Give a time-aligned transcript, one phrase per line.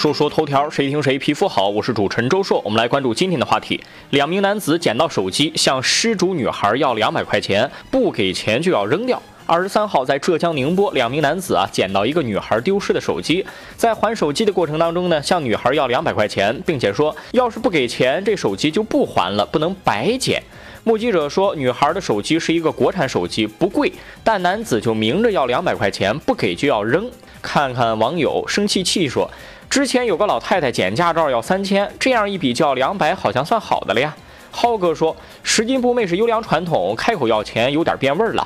[0.00, 1.68] 说说头条，谁听谁皮肤好。
[1.68, 3.78] 我是主持人周硕，我们来关注今天的话题：
[4.08, 9.22] 两名男子捡到手机，向失主女孩要两百块钱，不给钱就要扔掉。
[9.44, 13.44] 二十三号，在浙江宁波，两名男子啊捡到一个女孩丢失的手机，
[13.76, 20.42] 在还手机的过程当中呢，向女孩要两百块钱，并且说，要是不给钱，这手机就不还了，不能白捡。
[20.82, 23.92] 目击者说，女孩的手机是一个国产手机，不贵，
[24.24, 27.06] 但男子就明着要两百块钱，不给就要扔。
[27.42, 29.30] 看看网友生气气说，
[29.70, 34.12] 之前有个老太太捡驾照要三千，这样一比较两百，好像算好的了呀。
[34.50, 38.44] 浩哥说，拾金不昧是优良传统，开口要钱有点变味儿了。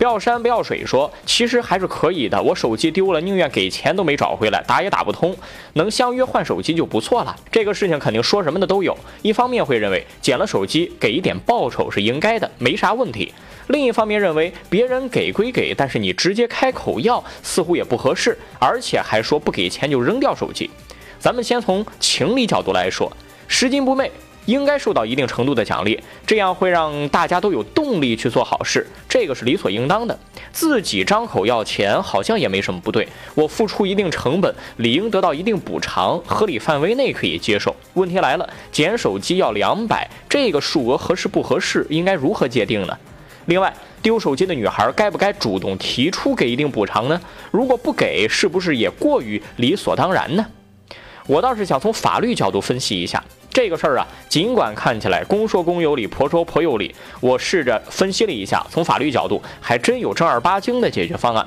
[0.00, 2.42] 不要山不要水说，其实还是可以的。
[2.42, 5.36] 我手机丢了，宁愿给钱都没找回来，打也打不通，
[5.74, 7.36] 能相约换手机就不错了。
[7.52, 13.30] 这个事情肯定说什么的都有，一方面会认为捡了手机给一点报酬是应该的，没啥问题；
[13.66, 20.70] 另一方面认为别人给归给，但是你直接开口要似乎也不合适，而且还说不给钱就扔掉手机。
[21.18, 23.12] 咱们先从情理角度来说，
[23.48, 24.10] 拾金不昧。
[24.46, 30.18] 应该受到一定程度的奖励，这样会让大家都有动力去做好事，这个是理所应当的。
[30.52, 37.74] 自己张口要钱好像也没什么不对，我付出一定成本，理应得到一定补偿，合理范围内可以接受。
[37.94, 41.86] 问题来了，捡手机要两百，这个数额合适不合适？
[41.88, 42.98] 应该如何界定呢？
[43.46, 47.20] 另外，丢手机的女孩该不该主动提出给一定补偿呢？
[47.50, 50.44] 如果不给，是不是也过于理所当然呢？
[51.26, 53.22] 我倒是想从法律角度分析一下。
[53.52, 61.46] 这个事儿啊，尽管看起来公说公有理，婆说婆有理，我试着分析了一下，从法律角度还真有正儿八经的解决方案。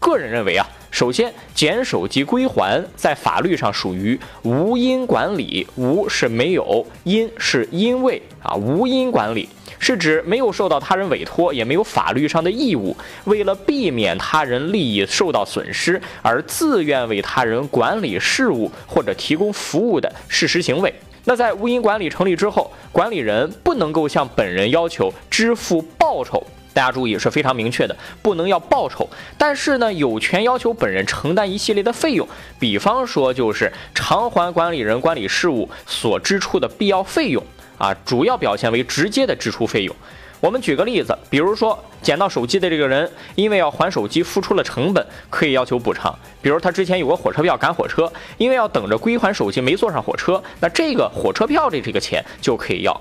[0.00, 20.92] 个人认为啊，首先捡手机归还，在法律上属于无因管理，无是没有，因是因为啊，无因管理是指没有受到他人委托，也没有法律上的义务，为了避免他人利益受到损失而自愿为他人管理事务或者提供服务的事实行为。
[21.28, 26.42] 那在无因管理成立之后，管理人不能够向本人要求支付报酬。
[26.72, 29.08] 大家注意是非常明确的，不能要报酬。
[29.36, 32.28] 但是呢，有权要求本人承担一系列的费用，
[32.60, 37.42] 比方说就是偿还管理人管理事务所支出的必要费用
[37.78, 39.96] 啊，主要表现为直接的支出费用。
[40.38, 46.16] 我们举个例子，比如说捡到手机的这个人，因为要还手机付出了成本，可以要求补偿。
[46.42, 53.00] 比如他之前有个火车票赶火车，因为要等着归还手机没坐上火车，那这个火车票的这个钱就可以要。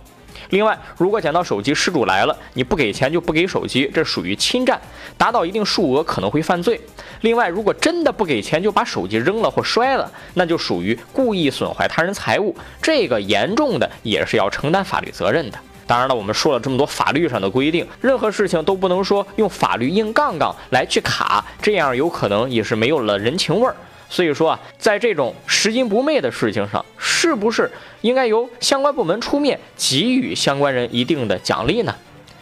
[0.49, 4.79] 另外，如果捡到手机失主来了，你不给钱就不给手机，这属于侵占，
[5.17, 6.79] 达到一定数额可能会犯罪。
[7.21, 15.57] 另外，如果真的不给钱就把手机扔了或摔了，那就属于故意损坏他人财物，这个严重的也是要承担法律责任的。
[15.87, 23.75] 当然了，我们说了这么多法律上的规定，任何事情都不能说用法律硬杠杠来去卡，这样有可能也是没有了人情味儿。
[24.09, 27.69] 所以说啊，在这种拾金不昧的事情上，是不是
[28.01, 31.93] 应该由相关部门出面给予相关人一定的奖励呢？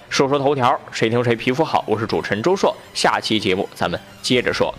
[0.09, 1.83] 说说头条，谁听谁皮肤好？
[1.87, 4.73] 我是主持人周硕，下期节目咱们接着说。